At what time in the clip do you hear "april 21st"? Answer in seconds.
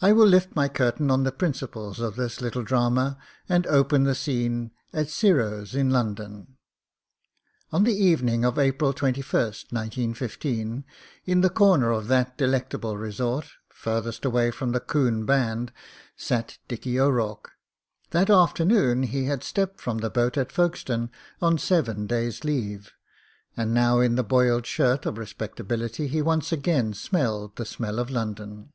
8.60-9.72